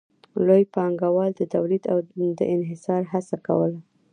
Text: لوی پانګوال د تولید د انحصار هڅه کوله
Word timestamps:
لوی 0.47 0.63
پانګوال 0.73 1.31
د 1.35 1.41
تولید 1.53 1.81
د 2.39 2.41
انحصار 2.55 3.01
هڅه 3.13 3.35
کوله 3.47 3.79